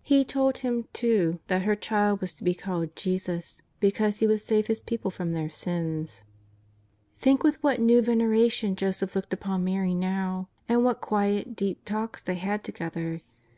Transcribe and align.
He 0.00 0.24
told 0.24 0.56
him, 0.56 0.88
too, 0.94 1.38
that 1.48 1.60
her 1.64 1.76
Child 1.76 2.22
was 2.22 2.32
to 2.32 2.44
be 2.44 2.54
called 2.54 2.96
JESUS, 2.96 3.60
because 3.78 4.20
He 4.20 4.26
would 4.26 4.40
save 4.40 4.68
His 4.68 4.80
people 4.80 5.10
from 5.10 5.32
their 5.32 5.50
sins. 5.50 6.24
Think 7.18 7.42
with 7.42 7.62
what 7.62 7.78
new 7.78 8.00
veneration 8.00 8.74
Joseph 8.74 9.14
looked 9.14 9.34
upon 9.34 9.64
Mary 9.64 9.92
now, 9.92 10.48
and 10.66 10.82
what 10.82 11.02
quiet, 11.02 11.56
deep 11.56 11.84
talks 11.84 12.22
they 12.22 12.36
had 12.36 12.64
together. 12.64 13.20